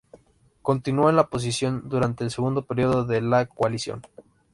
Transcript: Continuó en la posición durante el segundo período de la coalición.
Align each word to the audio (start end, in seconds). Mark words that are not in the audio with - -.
Continuó 0.63 1.11
en 1.11 1.15
la 1.15 1.27
posición 1.29 1.83
durante 1.87 2.23
el 2.23 2.31
segundo 2.31 2.65
período 2.65 3.05
de 3.05 3.21
la 3.21 3.45
coalición. 3.45 4.01